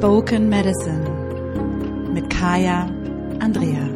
[0.00, 1.04] Spoken Medicine
[2.14, 2.86] mit Kaya
[3.38, 3.86] Andrea.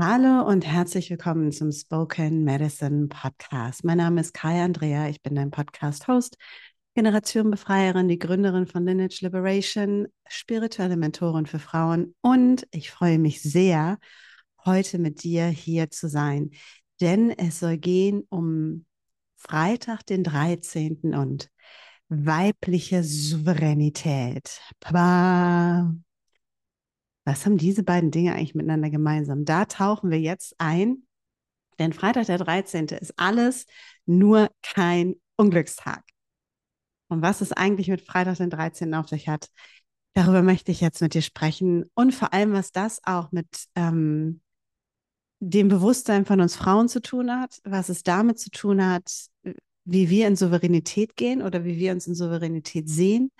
[0.00, 3.84] Hallo und herzlich willkommen zum Spoken Medicine Podcast.
[3.84, 6.38] Mein Name ist Kaya Andrea, ich bin dein Podcast-Host,
[6.94, 13.98] Generationenbefreierin, die Gründerin von Lineage Liberation, spirituelle Mentorin für Frauen und ich freue mich sehr,
[14.64, 16.52] heute mit dir hier zu sein,
[17.02, 18.86] denn es soll gehen um
[19.48, 21.14] Freitag, den 13.
[21.14, 21.50] und
[22.08, 24.60] weibliche Souveränität.
[24.80, 25.94] Baba.
[27.26, 29.44] Was haben diese beiden Dinge eigentlich miteinander gemeinsam?
[29.44, 31.06] Da tauchen wir jetzt ein,
[31.78, 32.86] denn Freitag, der 13.
[32.88, 33.66] ist alles
[34.06, 36.02] nur kein Unglückstag.
[37.08, 38.94] Und was es eigentlich mit Freitag, den 13.
[38.94, 39.48] auf sich hat,
[40.14, 41.84] darüber möchte ich jetzt mit dir sprechen.
[41.94, 44.40] Und vor allem, was das auch mit ähm,
[45.50, 49.10] dem Bewusstsein von uns Frauen zu tun hat, was es damit zu tun hat,
[49.84, 53.30] wie wir in Souveränität gehen oder wie wir uns in Souveränität sehen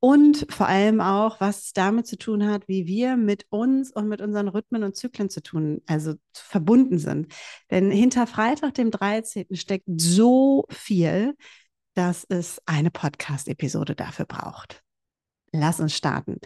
[0.00, 4.08] und vor allem auch, was es damit zu tun hat, wie wir mit uns und
[4.08, 7.32] mit unseren Rhythmen und Zyklen zu tun, also verbunden sind.
[7.70, 9.46] Denn hinter Freitag, dem 13.
[9.54, 11.34] steckt so viel,
[11.94, 14.82] dass es eine Podcast-Episode dafür braucht.
[15.52, 16.36] Lass uns starten.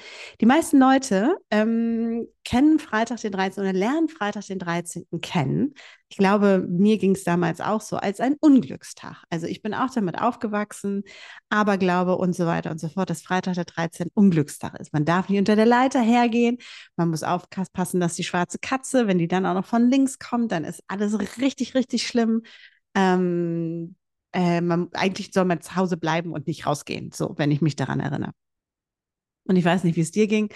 [0.41, 3.63] Die meisten Leute ähm, kennen Freitag den 13.
[3.63, 5.07] oder lernen Freitag den 13.
[5.21, 5.75] kennen.
[6.09, 9.25] Ich glaube, mir ging es damals auch so, als ein Unglückstag.
[9.29, 11.03] Also ich bin auch damit aufgewachsen,
[11.49, 14.09] aber glaube und so weiter und so fort, dass Freitag der 13.
[14.15, 14.93] Unglückstag ist.
[14.93, 16.59] Man darf nicht unter der Leiter hergehen.
[16.97, 20.53] Man muss aufpassen, dass die schwarze Katze, wenn die dann auch noch von links kommt,
[20.53, 22.43] dann ist alles richtig, richtig schlimm.
[22.95, 23.97] Ähm,
[24.33, 27.75] äh, man, eigentlich soll man zu Hause bleiben und nicht rausgehen, so, wenn ich mich
[27.75, 28.33] daran erinnere.
[29.45, 30.49] Und ich weiß nicht, wie es dir ging,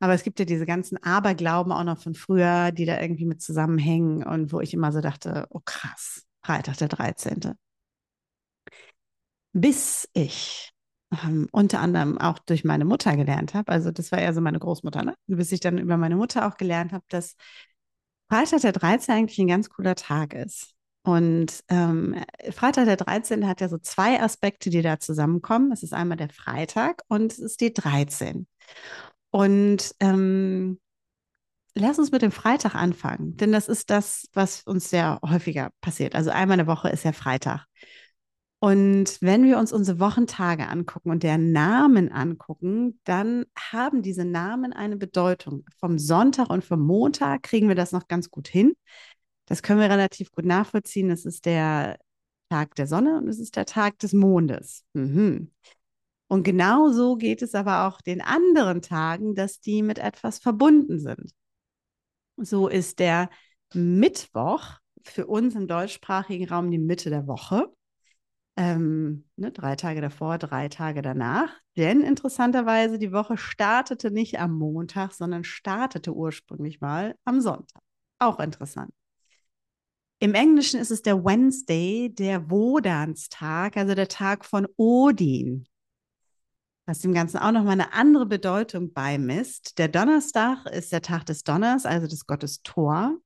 [0.00, 3.40] aber es gibt ja diese ganzen Aberglauben auch noch von früher, die da irgendwie mit
[3.40, 7.54] zusammenhängen und wo ich immer so dachte, oh krass, Freitag der 13.
[9.52, 10.70] Bis ich
[11.24, 14.58] ähm, unter anderem auch durch meine Mutter gelernt habe, also das war eher so meine
[14.58, 15.14] Großmutter, ne?
[15.26, 17.36] bis ich dann über meine Mutter auch gelernt habe, dass
[18.28, 19.14] Freitag der 13.
[19.14, 20.75] eigentlich ein ganz cooler Tag ist.
[21.06, 22.16] Und ähm,
[22.50, 23.46] Freitag der 13.
[23.46, 25.70] hat ja so zwei Aspekte, die da zusammenkommen.
[25.70, 28.48] Es ist einmal der Freitag und es ist die 13.
[29.30, 30.80] Und ähm,
[31.76, 36.16] lass uns mit dem Freitag anfangen, denn das ist das, was uns sehr häufiger passiert.
[36.16, 37.66] Also einmal in der Woche ist ja Freitag.
[38.58, 44.72] Und wenn wir uns unsere Wochentage angucken und deren Namen angucken, dann haben diese Namen
[44.72, 45.64] eine Bedeutung.
[45.78, 48.74] Vom Sonntag und vom Montag kriegen wir das noch ganz gut hin.
[49.46, 51.10] Das können wir relativ gut nachvollziehen.
[51.10, 51.98] Es ist der
[52.50, 54.84] Tag der Sonne und es ist der Tag des Mondes.
[54.92, 55.52] Mhm.
[56.28, 60.98] Und genau so geht es aber auch den anderen Tagen, dass die mit etwas verbunden
[60.98, 61.32] sind.
[62.36, 63.30] So ist der
[63.72, 67.72] Mittwoch für uns im deutschsprachigen Raum die Mitte der Woche.
[68.56, 71.50] Ähm, ne, drei Tage davor, drei Tage danach.
[71.76, 77.82] Denn interessanterweise, die Woche startete nicht am Montag, sondern startete ursprünglich mal am Sonntag.
[78.18, 78.95] Auch interessant.
[80.18, 85.68] Im Englischen ist es der Wednesday, der Wodanstag, also der Tag von Odin.
[86.86, 89.76] Was dem Ganzen auch nochmal eine andere Bedeutung beimisst.
[89.78, 93.18] Der Donnerstag ist der Tag des Donners, also des Gottes Thor.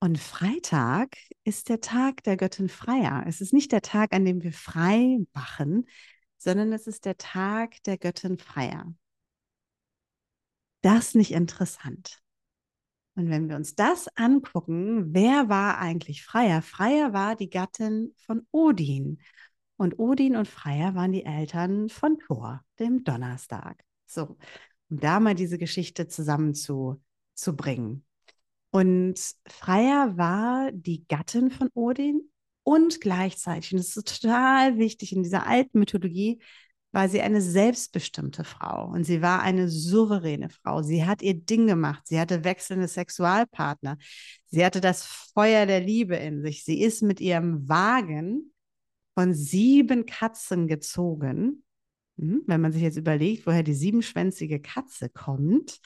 [0.00, 3.22] Und Freitag ist der Tag der Göttin Freya.
[3.28, 5.86] Es ist nicht der Tag, an dem wir frei machen,
[6.38, 8.86] sondern es ist der Tag der Göttin Freya.
[10.80, 12.22] Das nicht interessant.
[13.20, 16.62] Und wenn wir uns das angucken, wer war eigentlich Freya?
[16.62, 19.20] Freya war die Gattin von Odin.
[19.76, 23.84] Und Odin und Freya waren die Eltern von Thor, dem Donnerstag.
[24.06, 24.38] So,
[24.88, 28.06] um da mal diese Geschichte zusammenzubringen.
[28.70, 32.22] Und Freya war die Gattin von Odin
[32.62, 36.40] und gleichzeitig, und das ist total wichtig in dieser alten Mythologie,
[36.92, 40.82] war sie eine selbstbestimmte Frau und sie war eine souveräne Frau.
[40.82, 42.02] Sie hat ihr Ding gemacht.
[42.06, 43.96] Sie hatte wechselnde Sexualpartner.
[44.46, 46.64] Sie hatte das Feuer der Liebe in sich.
[46.64, 48.52] Sie ist mit ihrem Wagen
[49.14, 51.64] von sieben Katzen gezogen.
[52.18, 55.78] Hm, wenn man sich jetzt überlegt, woher die siebenschwänzige Katze kommt,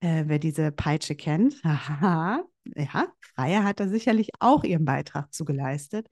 [0.00, 2.42] äh, wer diese Peitsche kennt, ja,
[3.34, 6.08] Freya hat da sicherlich auch ihren Beitrag zugeleistet.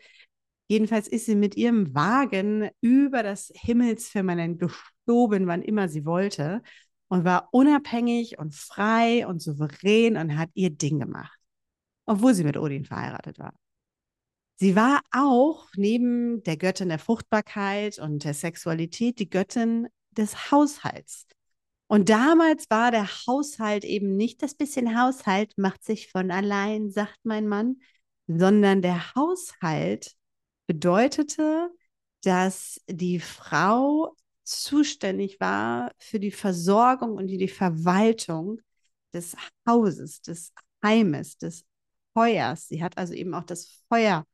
[0.69, 6.63] Jedenfalls ist sie mit ihrem Wagen über das Himmelsfirmament gestoben, wann immer sie wollte
[7.09, 11.39] und war unabhängig und frei und souverän und hat ihr Ding gemacht,
[12.05, 13.55] obwohl sie mit Odin verheiratet war.
[14.57, 21.27] Sie war auch neben der Göttin der Fruchtbarkeit und der Sexualität die Göttin des Haushalts.
[21.87, 27.19] Und damals war der Haushalt eben nicht das bisschen Haushalt macht sich von allein, sagt
[27.23, 27.77] mein Mann,
[28.27, 30.18] sondern der Haushalt
[30.69, 31.71] bedeutete,
[32.23, 38.61] dass die Frau zuständig war für die Versorgung und die, Verwaltung
[39.13, 39.35] des
[39.67, 40.53] Hauses, des
[40.85, 41.65] Heimes, des
[42.15, 42.69] Feuers.
[42.69, 44.25] Sie hat also eben auch das Feuer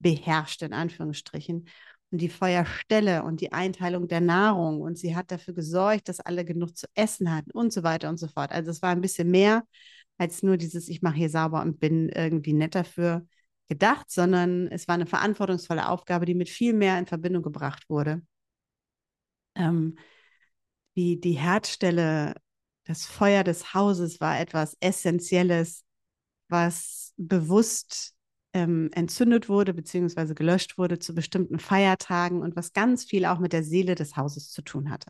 [0.00, 1.68] beherrscht, in Anführungsstrichen,
[2.10, 4.80] und die Feuerstelle und die Einteilung der Nahrung.
[4.80, 8.18] Und sie hat dafür gesorgt, dass alle genug zu essen hatten und so weiter und
[8.18, 8.50] so fort.
[8.52, 9.66] Also es war ein bisschen mehr
[10.18, 13.26] als nur dieses, ich mache hier sauber und bin irgendwie nett dafür
[13.72, 18.20] gedacht, sondern es war eine verantwortungsvolle Aufgabe, die mit viel mehr in Verbindung gebracht wurde.
[19.54, 19.96] Ähm,
[20.94, 22.34] die, die Herdstelle,
[22.84, 25.84] das Feuer des Hauses war etwas Essentielles,
[26.48, 28.14] was bewusst
[28.52, 30.34] ähm, entzündet wurde bzw.
[30.34, 34.50] gelöscht wurde zu bestimmten Feiertagen und was ganz viel auch mit der Seele des Hauses
[34.50, 35.06] zu tun hatte.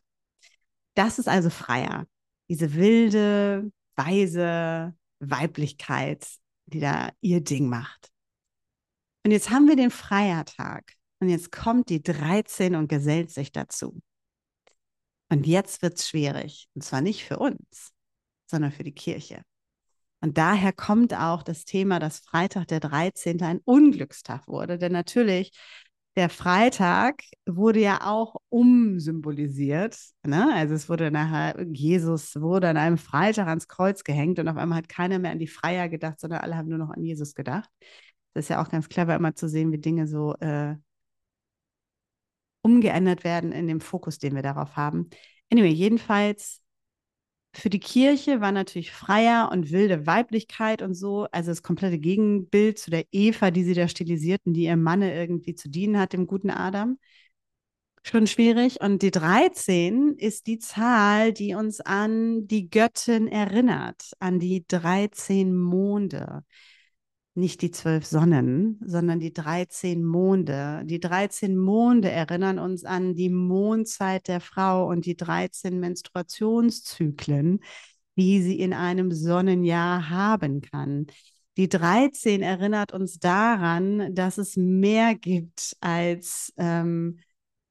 [0.95, 2.07] Das ist also Freier,
[2.49, 6.25] diese wilde, weise Weiblichkeit,
[6.67, 8.12] die da ihr Ding macht.
[9.25, 14.01] Und jetzt haben wir den Freiertag und jetzt kommt die 13 und gesellt sich dazu.
[15.31, 16.69] Und jetzt wird es schwierig.
[16.75, 17.93] Und zwar nicht für uns,
[18.47, 19.43] sondern für die Kirche.
[20.21, 23.43] Und daher kommt auch das Thema, dass Freitag der 13.
[23.43, 24.79] ein Unglückstag wurde.
[24.79, 25.53] Denn natürlich,
[26.17, 29.97] der Freitag wurde ja auch umsymbolisiert.
[30.25, 30.53] Ne?
[30.55, 34.79] Also es wurde nachher, Jesus wurde an einem Freitag ans Kreuz gehängt und auf einmal
[34.79, 37.71] hat keiner mehr an die Freier gedacht, sondern alle haben nur noch an Jesus gedacht.
[38.35, 40.77] Das ist ja auch ganz clever, immer zu sehen, wie Dinge so äh,
[42.63, 45.11] umgeändert werden in dem Fokus, den wir darauf haben.
[45.51, 46.63] Anyway, jedenfalls
[47.55, 52.79] für die Kirche war natürlich freier und wilde Weiblichkeit und so, also das komplette Gegenbild
[52.79, 56.27] zu der Eva, die sie da stilisierten, die ihrem Manne irgendwie zu dienen hat, dem
[56.27, 56.99] guten Adam.
[58.05, 58.81] Schon schwierig.
[58.81, 65.55] Und die 13 ist die Zahl, die uns an die Göttin erinnert, an die 13
[65.55, 66.45] Monde
[67.35, 70.83] nicht die zwölf Sonnen, sondern die 13 Monde.
[70.85, 77.61] Die 13 Monde erinnern uns an die Mondzeit der Frau und die 13 Menstruationszyklen,
[78.17, 81.07] die sie in einem Sonnenjahr haben kann.
[81.57, 87.19] Die 13 erinnert uns daran, dass es mehr gibt als ähm,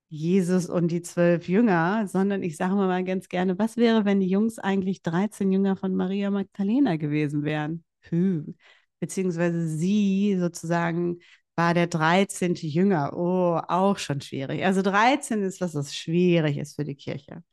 [0.10, 4.28] Jesus und die zwölf Jünger, sondern ich sage mal ganz gerne, was wäre, wenn die
[4.28, 7.84] Jungs eigentlich 13 Jünger von Maria Magdalena gewesen wären?
[8.02, 8.54] Puh
[9.02, 11.20] beziehungsweise sie sozusagen
[11.56, 12.56] war der 13.
[12.56, 13.12] Jünger.
[13.16, 14.64] Oh, auch schon schwierig.
[14.64, 17.44] Also 13 ist was, was schwierig ist für die Kirche.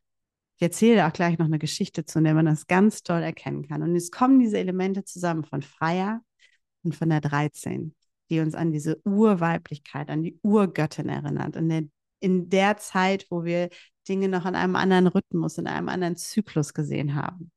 [0.57, 3.67] Ich erzähle auch gleich noch eine Geschichte zu, in der man das ganz toll erkennen
[3.67, 3.81] kann.
[3.81, 6.21] Und jetzt kommen diese Elemente zusammen von Freier
[6.83, 7.95] und von der 13,
[8.29, 11.55] die uns an diese Urweiblichkeit, an die Urgöttin erinnert.
[11.55, 11.83] In der,
[12.19, 13.69] in der Zeit, wo wir
[14.07, 17.51] Dinge noch in einem anderen Rhythmus, in einem anderen Zyklus gesehen haben.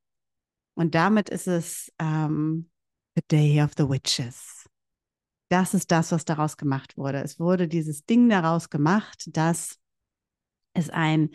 [0.75, 2.71] Und damit ist es ähm,
[3.15, 4.67] The Day of the Witches.
[5.51, 7.23] Das ist das, was daraus gemacht wurde.
[7.23, 9.79] Es wurde dieses Ding daraus gemacht, dass
[10.73, 11.31] es ein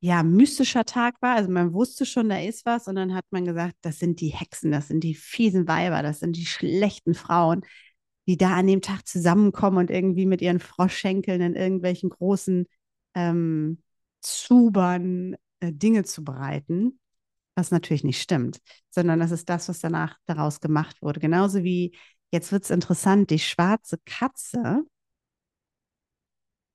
[0.00, 1.34] ja, mystischer Tag war.
[1.34, 2.86] Also man wusste schon, da ist was.
[2.86, 6.20] Und dann hat man gesagt, das sind die Hexen, das sind die fiesen Weiber, das
[6.20, 7.62] sind die schlechten Frauen,
[8.28, 12.66] die da an dem Tag zusammenkommen und irgendwie mit ihren Froschschenkeln in irgendwelchen großen
[13.14, 13.82] ähm,
[14.20, 17.00] Zubern äh, Dinge zu bereiten
[17.56, 18.58] was natürlich nicht stimmt,
[18.90, 21.20] sondern das ist das, was danach daraus gemacht wurde.
[21.20, 21.96] Genauso wie,
[22.30, 24.84] jetzt wird es interessant, die schwarze Katze,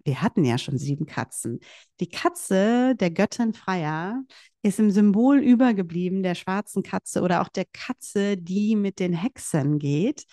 [0.03, 1.59] wir hatten ja schon sieben Katzen.
[1.99, 4.23] Die Katze der Göttin Freya
[4.63, 9.77] ist im Symbol übergeblieben der schwarzen Katze oder auch der Katze, die mit den Hexen
[9.79, 10.25] geht.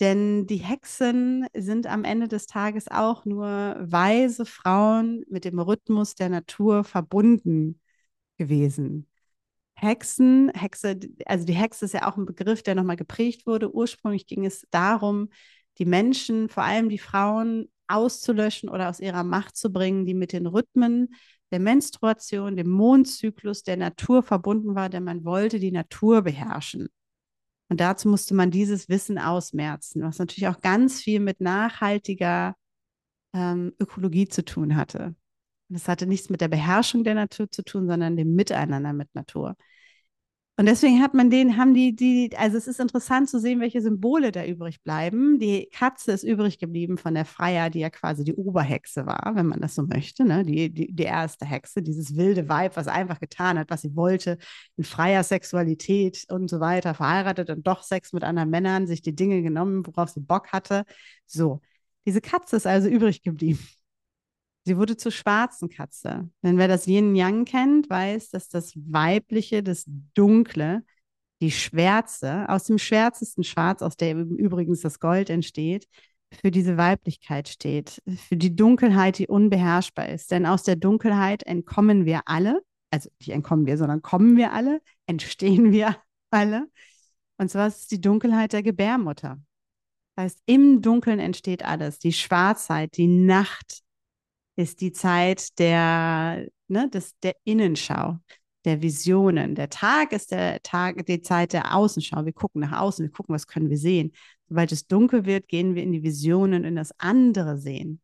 [0.00, 6.16] Denn die Hexen sind am Ende des Tages auch nur weise Frauen mit dem Rhythmus
[6.16, 7.80] der Natur verbunden
[8.36, 9.08] gewesen.
[9.74, 13.74] Hexen, Hexe, also die Hexe ist ja auch ein Begriff, der nochmal geprägt wurde.
[13.74, 15.30] Ursprünglich ging es darum,
[15.78, 20.32] die Menschen, vor allem die Frauen, auszulöschen oder aus ihrer Macht zu bringen, die mit
[20.32, 21.14] den Rhythmen
[21.50, 26.88] der Menstruation, dem Mondzyklus, der Natur verbunden war, denn man wollte die Natur beherrschen.
[27.68, 32.54] Und dazu musste man dieses Wissen ausmerzen, was natürlich auch ganz viel mit nachhaltiger
[33.34, 35.14] ähm, Ökologie zu tun hatte.
[35.68, 39.56] Das hatte nichts mit der Beherrschung der Natur zu tun, sondern dem Miteinander mit Natur.
[40.56, 43.82] Und deswegen hat man den, haben die, die, also es ist interessant zu sehen, welche
[43.82, 45.40] Symbole da übrig bleiben.
[45.40, 49.46] Die Katze ist übrig geblieben von der Freier, die ja quasi die Oberhexe war, wenn
[49.46, 50.44] man das so möchte, ne?
[50.44, 54.38] die, die, die erste Hexe, dieses wilde Weib, was einfach getan hat, was sie wollte,
[54.76, 59.16] in freier Sexualität und so weiter, verheiratet und doch Sex mit anderen Männern, sich die
[59.16, 60.84] Dinge genommen, worauf sie Bock hatte.
[61.26, 61.62] So,
[62.06, 63.58] diese Katze ist also übrig geblieben.
[64.66, 66.30] Sie wurde zur schwarzen Katze.
[66.42, 70.84] Denn wer das Yin Yang kennt, weiß, dass das Weibliche, das Dunkle,
[71.42, 75.86] die Schwärze, aus dem schwärzesten Schwarz, aus der übrigens das Gold entsteht,
[76.40, 80.30] für diese Weiblichkeit steht, für die Dunkelheit, die unbeherrschbar ist.
[80.30, 84.80] Denn aus der Dunkelheit entkommen wir alle, also nicht entkommen wir, sondern kommen wir alle,
[85.06, 85.96] entstehen wir
[86.30, 86.68] alle.
[87.36, 89.38] Und zwar ist es die Dunkelheit der Gebärmutter.
[90.16, 91.98] Das heißt, im Dunkeln entsteht alles.
[91.98, 93.83] Die Schwarzheit, die Nacht
[94.56, 98.18] ist die Zeit der, ne, des, der Innenschau,
[98.64, 99.54] der Visionen.
[99.54, 102.24] Der Tag ist der Tag, die Zeit der Außenschau.
[102.24, 104.12] Wir gucken nach außen, wir gucken, was können wir sehen.
[104.48, 108.00] Sobald es dunkel wird, gehen wir in die Visionen, in das andere Sehen.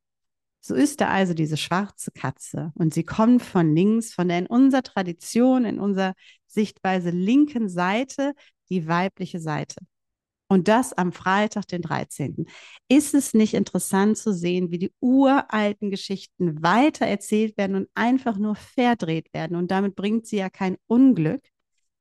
[0.63, 4.47] So ist da also diese schwarze Katze und sie kommt von links, von der in
[4.47, 6.15] unserer Tradition, in unserer
[6.47, 8.35] Sichtweise linken Seite,
[8.69, 9.77] die weibliche Seite.
[10.51, 12.45] Und das am Freitag, den 13.
[12.89, 18.37] Ist es nicht interessant zu sehen, wie die uralten Geschichten weiter erzählt werden und einfach
[18.37, 19.57] nur verdreht werden?
[19.57, 21.41] Und damit bringt sie ja kein Unglück,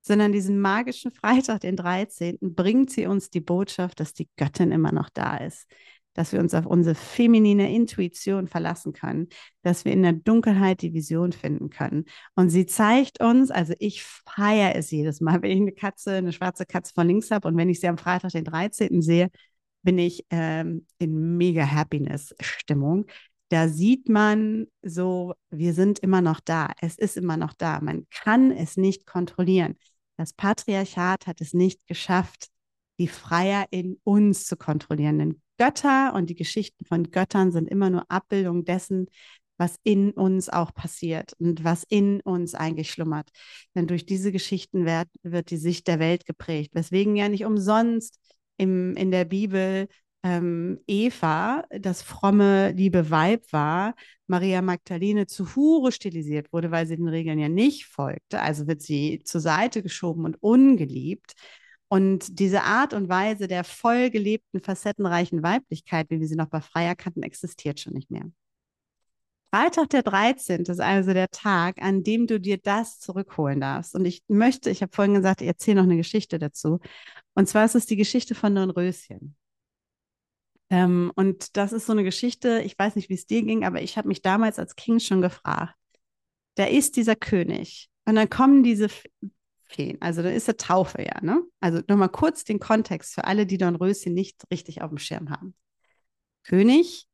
[0.01, 4.91] sondern diesen magischen Freitag, den 13., bringt sie uns die Botschaft, dass die Göttin immer
[4.91, 5.68] noch da ist,
[6.13, 9.28] dass wir uns auf unsere feminine Intuition verlassen können,
[9.62, 12.06] dass wir in der Dunkelheit die Vision finden können.
[12.36, 16.34] Und sie zeigt uns, also ich feiere es jedes Mal, wenn ich eine Katze, eine
[16.34, 19.01] schwarze Katze von links habe und wenn ich sie am Freitag, den 13.
[19.01, 19.30] sehe,
[19.82, 23.06] bin ich ähm, in mega Happiness-Stimmung.
[23.50, 26.72] Da sieht man so, wir sind immer noch da.
[26.82, 27.82] Es ist immer noch da.
[27.82, 29.75] Man kann es nicht kontrollieren.
[30.18, 32.50] Das Patriarchat hat es nicht geschafft,
[33.00, 35.18] die Freier in uns zu kontrollieren.
[35.18, 39.08] Denn Götter und die Geschichten von Göttern sind immer nur Abbildungen dessen,
[39.58, 43.30] was in uns auch passiert und was in uns eigentlich schlummert.
[43.75, 48.20] Denn durch diese Geschichten wird, wird die Sicht der Welt geprägt, weswegen ja nicht umsonst
[48.58, 49.88] im, in der Bibel
[50.24, 53.96] ähm, Eva, das fromme, liebe Weib war,
[54.28, 58.42] Maria Magdalene zu Hure stilisiert wurde, weil sie den Regeln ja nicht folgte.
[58.42, 61.34] Also wird sie zur Seite geschoben und ungeliebt.
[61.89, 66.62] Und diese Art und Weise der voll gelebten, facettenreichen Weiblichkeit, wie wir sie noch bei
[66.62, 68.31] Freier kannten, existiert schon nicht mehr.
[69.51, 70.62] Freitag der 13.
[70.62, 73.96] ist also der Tag, an dem du dir das zurückholen darfst.
[73.96, 76.79] Und ich möchte, ich habe vorhin gesagt, ich erzähle noch eine Geschichte dazu.
[77.34, 79.36] Und zwar ist es die Geschichte von Dornröschen.
[80.69, 83.81] Ähm, und das ist so eine Geschichte, ich weiß nicht, wie es dir ging, aber
[83.81, 85.74] ich habe mich damals als Kind schon gefragt.
[86.55, 88.88] Da ist dieser König und dann kommen diese
[89.70, 90.02] Feen.
[90.02, 91.44] Also da ist der Taufe ja, ne?
[91.60, 95.56] Also nochmal kurz den Kontext für alle, die Dornröschen nicht richtig auf dem Schirm haben.
[96.44, 97.08] König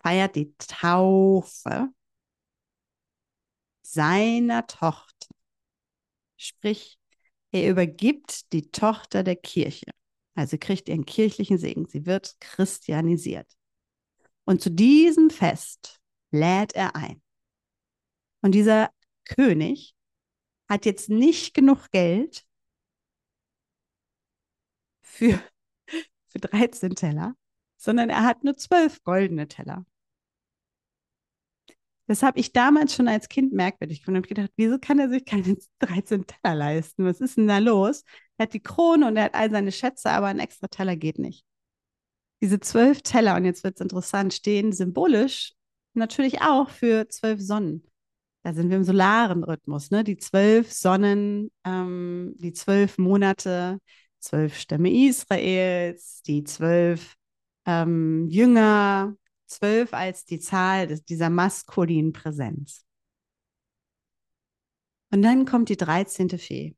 [0.00, 1.88] feiert die Taufe
[3.82, 5.28] seiner Tochter.
[6.36, 6.98] Sprich,
[7.50, 9.90] er übergibt die Tochter der Kirche.
[10.34, 11.86] Also kriegt ihren kirchlichen Segen.
[11.88, 13.52] Sie wird christianisiert.
[14.44, 17.20] Und zu diesem Fest lädt er ein.
[18.42, 18.90] Und dieser
[19.24, 19.94] König
[20.70, 22.46] hat jetzt nicht genug Geld
[25.02, 25.42] für,
[26.28, 27.34] für 13 Teller,
[27.76, 29.84] sondern er hat nur 12 goldene Teller.
[32.06, 35.24] Das habe ich damals schon als Kind merkwürdig gefunden und gedacht, wieso kann er sich
[35.24, 37.04] keine 13 Teller leisten?
[37.04, 38.04] Was ist denn da los?
[38.36, 41.18] Er hat die Krone und er hat all seine Schätze, aber ein extra Teller geht
[41.18, 41.44] nicht.
[42.42, 45.52] Diese zwölf Teller, und jetzt wird es interessant, stehen symbolisch
[45.94, 47.89] natürlich auch für zwölf Sonnen
[48.42, 50.02] da sind wir im solaren Rhythmus, ne?
[50.04, 53.78] Die zwölf Sonnen, ähm, die zwölf Monate,
[54.18, 57.16] zwölf Stämme Israels, die zwölf
[57.66, 59.14] ähm, Jünger,
[59.46, 62.86] zwölf als die Zahl des, dieser maskulinen Präsenz.
[65.12, 66.30] Und dann kommt die 13.
[66.38, 66.76] Fee.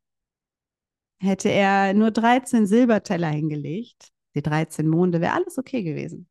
[1.20, 6.28] Hätte er nur 13 Silberteller hingelegt, die 13 Monde, wäre alles okay gewesen.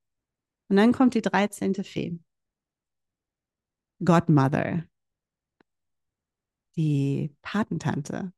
[0.68, 1.76] Und dann kommt die 13.
[1.84, 2.20] Fee.
[4.04, 4.84] Godmother,
[6.75, 8.34] die Patentante.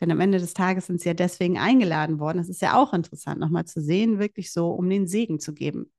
[0.00, 2.38] Denn am Ende des Tages sind sie ja deswegen eingeladen worden.
[2.38, 5.92] Das ist ja auch interessant, nochmal zu sehen, wirklich so, um den Segen zu geben.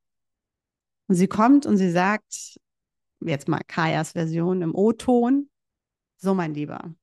[1.08, 2.60] Und sie kommt und sie sagt,
[3.20, 5.50] jetzt mal Kajas Version im O-Ton,
[6.18, 6.96] so mein Lieber,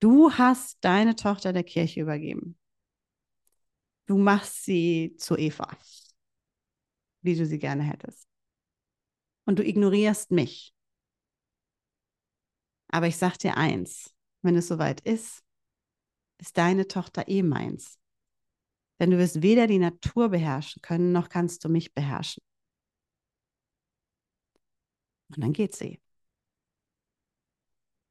[0.00, 2.58] du hast deine Tochter der Kirche übergeben.
[4.06, 5.68] Du machst sie zu Eva,
[7.22, 8.28] wie du sie gerne hättest.
[9.46, 10.73] Und du ignorierst mich.
[12.94, 15.42] Aber ich sag dir eins, wenn es soweit ist,
[16.38, 17.98] ist deine Tochter eh meins.
[19.00, 22.40] Denn du wirst weder die Natur beherrschen können, noch kannst du mich beherrschen.
[25.30, 26.00] Und dann geht sie.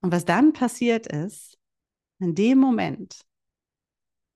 [0.01, 1.57] Und was dann passiert ist,
[2.19, 3.21] in dem Moment,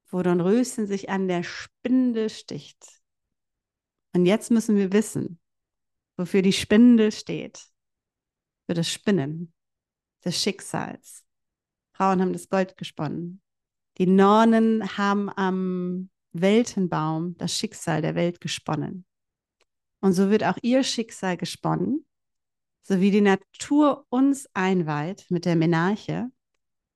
[0.07, 3.01] wo Don Röschen sich an der Spindel sticht.
[4.13, 5.41] Und jetzt müssen wir wissen,
[6.15, 7.67] wofür die Spindel steht.
[8.65, 9.53] Für das Spinnen
[10.23, 11.25] des Schicksals.
[11.93, 13.41] Frauen haben das Gold gesponnen.
[13.97, 19.05] Die Nornen haben am Weltenbaum das Schicksal der Welt gesponnen.
[20.01, 22.05] Und so wird auch ihr Schicksal gesponnen,
[22.83, 26.31] so wie die Natur uns einweiht mit der Menarche,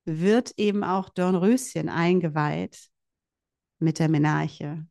[0.06, 2.90] wird eben auch Dornröschen eingeweiht
[3.80, 4.86] mit der Menarche,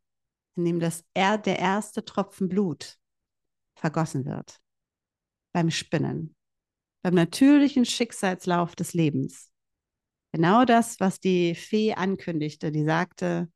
[0.57, 2.99] indem das er, der erste Tropfen Blut
[3.77, 4.61] vergossen wird
[5.53, 6.37] beim Spinnen,
[7.03, 9.51] beim natürlichen Schicksalslauf des Lebens.
[10.33, 13.51] Genau das, was die Fee ankündigte, die sagte,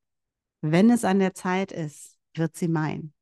[0.61, 3.13] wenn es an der Zeit ist, wird sie mein.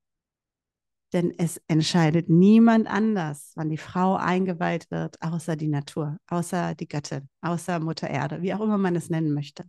[1.13, 6.89] Denn es entscheidet niemand anders, wann die Frau eingeweiht wird, außer die Natur, außer die
[6.89, 9.65] Göttin, außer Mutter Erde, wie auch immer man es nennen möchte.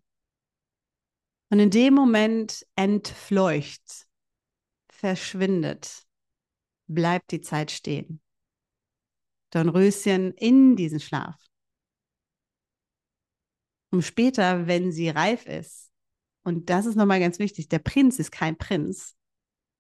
[1.50, 4.08] Und in dem Moment entfleucht,
[4.90, 6.04] verschwindet,
[6.88, 8.22] bleibt die Zeit stehen.
[9.54, 11.36] Dornröschen in diesen Schlaf.
[13.92, 15.92] Um später, wenn sie reif ist,
[16.44, 19.16] und das ist nochmal ganz wichtig, der Prinz ist kein Prinz,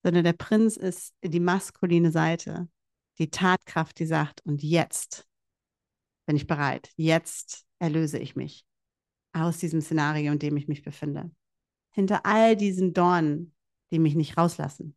[0.03, 2.69] sondern der Prinz ist die maskuline Seite,
[3.17, 5.27] die Tatkraft, die sagt, und jetzt
[6.25, 8.65] bin ich bereit, jetzt erlöse ich mich
[9.33, 11.31] aus diesem Szenario, in dem ich mich befinde.
[11.91, 13.55] Hinter all diesen Dornen,
[13.91, 14.95] die mich nicht rauslassen.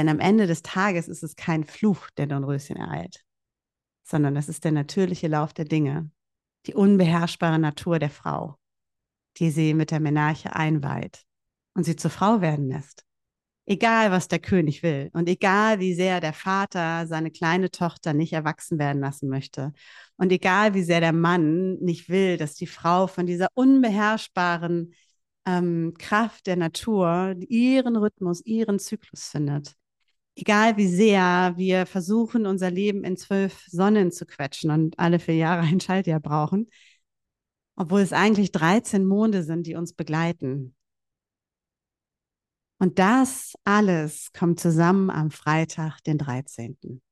[0.00, 3.22] Denn am Ende des Tages ist es kein Fluch, der Dornröschen ereilt,
[4.02, 6.10] sondern es ist der natürliche Lauf der Dinge,
[6.64, 8.56] die unbeherrschbare Natur der Frau,
[9.36, 11.26] die sie mit der Menarche einweiht
[11.74, 13.04] und sie zur Frau werden lässt.
[13.66, 18.32] Egal, was der König will und egal, wie sehr der Vater seine kleine Tochter nicht
[18.32, 19.74] erwachsen werden lassen möchte
[20.16, 24.94] und egal, wie sehr der Mann nicht will, dass die Frau von dieser unbeherrschbaren
[25.44, 29.76] ähm, Kraft der Natur ihren Rhythmus, ihren Zyklus findet.
[30.40, 35.36] Egal wie sehr wir versuchen, unser Leben in zwölf Sonnen zu quetschen und alle vier
[35.36, 36.70] Jahre ein Schaltjahr brauchen,
[37.76, 40.74] obwohl es eigentlich 13 Monde sind, die uns begleiten.
[42.78, 47.02] Und das alles kommt zusammen am Freitag, den 13.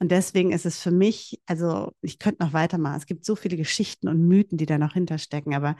[0.00, 2.96] Und deswegen ist es für mich, also ich könnte noch weitermachen.
[2.96, 5.76] Es gibt so viele Geschichten und Mythen, die da noch hinterstecken, aber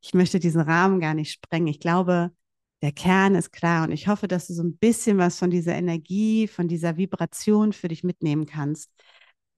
[0.00, 1.66] ich möchte diesen Rahmen gar nicht sprengen.
[1.66, 2.30] Ich glaube,
[2.82, 5.74] der Kern ist klar und ich hoffe, dass du so ein bisschen was von dieser
[5.74, 8.90] Energie, von dieser Vibration für dich mitnehmen kannst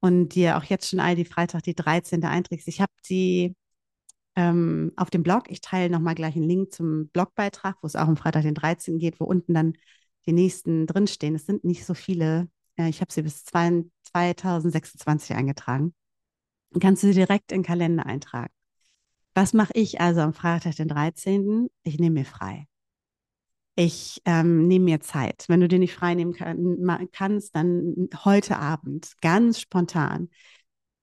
[0.01, 2.25] und dir auch jetzt schon all die Freitag, die 13.
[2.25, 2.69] einträgst.
[2.69, 3.55] Ich habe die
[4.37, 5.51] ähm, auf dem Blog.
[5.51, 8.99] Ich teile nochmal gleich einen Link zum Blogbeitrag, wo es auch am Freitag den 13.
[8.99, 9.75] geht, wo unten dann
[10.27, 11.35] die nächsten drinstehen.
[11.35, 12.49] Es sind nicht so viele.
[12.77, 15.95] Äh, ich habe sie bis 2026 eingetragen.
[16.81, 18.53] Kannst du sie direkt in den Kalender eintragen.
[19.35, 21.69] Was mache ich also am Freitag, den 13.?
[21.83, 22.70] Ich nehme mir frei.
[23.83, 25.47] Ich ähm, nehme mir Zeit.
[25.49, 30.29] Wenn du dir nicht frei nehmen kann, kannst, dann heute Abend, ganz spontan,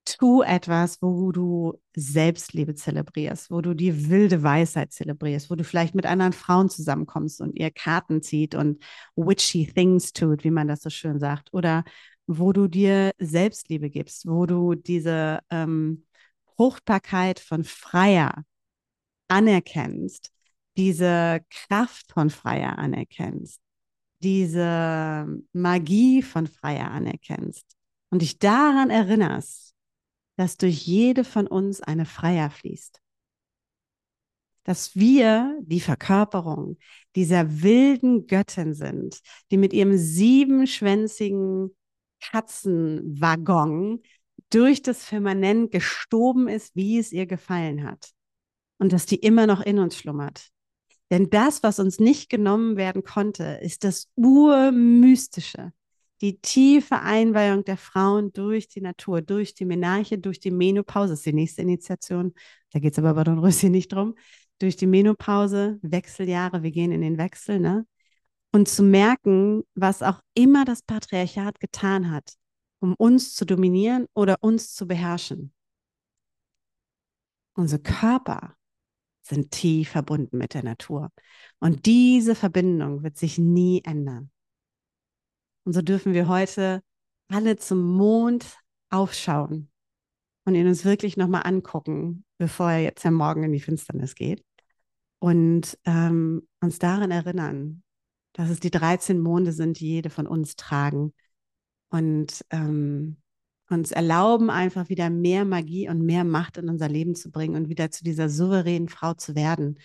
[0.05, 5.95] tu etwas, wo du Selbstliebe zelebrierst, wo du die wilde Weisheit zelebrierst, wo du vielleicht
[5.95, 8.83] mit anderen Frauen zusammenkommst und ihr Karten zieht und
[9.15, 11.83] witchy things tut, wie man das so schön sagt, oder
[12.27, 16.05] wo du dir Selbstliebe gibst, wo du diese ähm,
[16.55, 18.43] Fruchtbarkeit von Freier
[19.29, 20.31] anerkennst,
[20.77, 23.59] diese Kraft von Freier anerkennst,
[24.21, 27.65] diese Magie von Freier anerkennst
[28.09, 29.73] und dich daran erinnerst,
[30.37, 33.01] dass durch jede von uns eine Freier fließt.
[34.63, 36.77] Dass wir die Verkörperung
[37.15, 41.75] dieser wilden Göttin sind, die mit ihrem siebenschwänzigen
[42.21, 44.03] Katzenwaggon
[44.49, 48.11] durch das Firmament gestoben ist, wie es ihr gefallen hat.
[48.77, 50.51] Und dass die immer noch in uns schlummert.
[51.09, 55.71] Denn das, was uns nicht genommen werden konnte, ist das Urmystische.
[56.21, 61.19] Die tiefe Einweihung der Frauen durch die Natur, durch die Menarche, durch die Menopause, das
[61.19, 62.33] ist die nächste Initiation,
[62.71, 64.15] da geht es aber bei Don Rössi nicht drum,
[64.59, 67.85] durch die Menopause, Wechseljahre, wir gehen in den Wechsel, ne?
[68.51, 72.33] Und zu merken, was auch immer das Patriarchat getan hat,
[72.79, 75.53] um uns zu dominieren oder uns zu beherrschen.
[77.53, 78.55] Unsere Körper
[79.27, 81.11] sind tief verbunden mit der Natur.
[81.59, 84.31] Und diese Verbindung wird sich nie ändern.
[85.63, 86.81] Und so dürfen wir heute
[87.27, 88.57] alle zum Mond
[88.89, 89.69] aufschauen
[90.45, 94.43] und ihn uns wirklich nochmal angucken, bevor er jetzt ja morgen in die Finsternis geht.
[95.19, 97.83] Und ähm, uns daran erinnern,
[98.33, 101.13] dass es die 13 Monde sind, die jede von uns tragen.
[101.89, 103.17] Und ähm,
[103.69, 107.69] uns erlauben, einfach wieder mehr Magie und mehr Macht in unser Leben zu bringen und
[107.69, 109.79] wieder zu dieser souveränen Frau zu werden,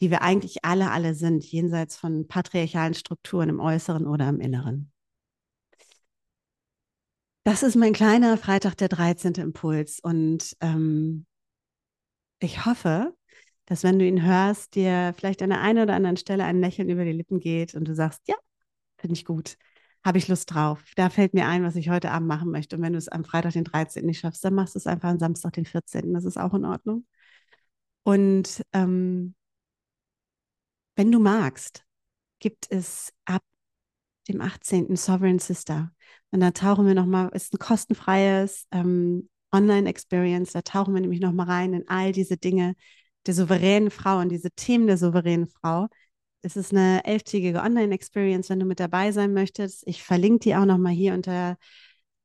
[0.00, 4.92] die wir eigentlich alle, alle sind, jenseits von patriarchalen Strukturen im Äußeren oder im Inneren.
[7.44, 9.34] Das ist mein kleiner Freitag, der 13.
[9.34, 10.00] Impuls.
[10.00, 11.26] Und ähm,
[12.38, 13.14] ich hoffe,
[13.66, 16.88] dass wenn du ihn hörst, dir vielleicht an der einen oder anderen Stelle ein Lächeln
[16.88, 18.34] über die Lippen geht und du sagst, ja,
[18.98, 19.56] finde ich gut,
[20.04, 20.82] habe ich Lust drauf.
[20.96, 22.76] Da fällt mir ein, was ich heute Abend machen möchte.
[22.76, 24.04] Und wenn du es am Freitag, den 13.
[24.04, 26.12] nicht schaffst, dann machst du es einfach am Samstag, den 14.
[26.12, 27.06] Das ist auch in Ordnung.
[28.02, 29.34] Und ähm,
[30.96, 31.84] wenn du magst,
[32.38, 33.42] gibt es ab
[34.28, 34.96] dem 18.
[34.96, 35.90] Sovereign Sister.
[36.30, 41.46] Und da tauchen wir nochmal, ist ein kostenfreies ähm, Online-Experience, da tauchen wir nämlich nochmal
[41.46, 42.74] rein in all diese Dinge
[43.26, 45.88] der souveränen Frau und diese Themen der souveränen Frau.
[46.44, 49.82] Es ist eine elftägige Online-Experience, wenn du mit dabei sein möchtest.
[49.86, 51.56] Ich verlinke die auch nochmal hier unter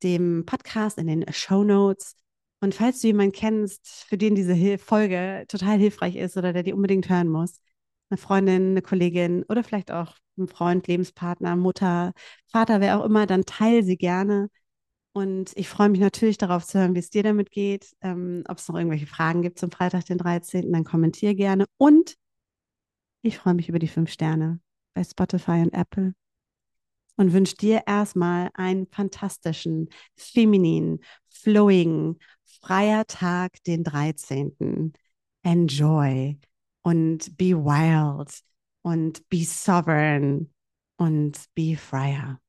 [0.04, 2.16] dem Podcast in den Show Notes.
[2.60, 6.74] Und falls du jemanden kennst, für den diese Folge total hilfreich ist oder der die
[6.74, 7.62] unbedingt hören muss,
[8.10, 12.12] eine Freundin, eine Kollegin oder vielleicht auch ein Freund, Lebenspartner, Mutter,
[12.52, 14.50] Vater, wer auch immer, dann teile sie gerne.
[15.14, 17.96] Und ich freue mich natürlich darauf zu hören, wie es dir damit geht.
[18.02, 21.66] Ähm, ob es noch irgendwelche Fragen gibt zum Freitag, den 13., dann kommentiere gerne.
[21.78, 22.16] Und
[23.22, 24.60] ich freue mich über die fünf Sterne
[24.94, 26.14] bei Spotify und Apple
[27.18, 32.18] und wünsche dir erstmal einen fantastischen, femininen, flowing,
[32.62, 34.94] freier Tag, den 13.
[35.44, 36.38] Enjoy
[36.82, 38.42] und be wild
[38.84, 40.54] und be sovereign
[40.98, 42.40] und be freier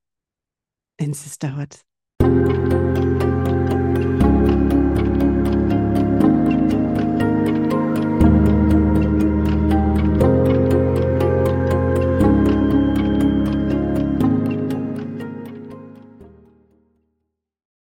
[0.98, 1.80] in Sisterhood.